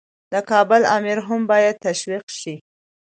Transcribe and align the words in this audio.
د 0.31 0.33
کابل 0.49 0.81
امیر 0.97 1.17
هم 1.27 1.41
باید 1.51 1.75
تشویق 1.85 2.25
شي. 2.39 2.55